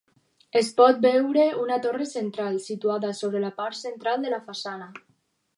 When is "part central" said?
3.63-4.27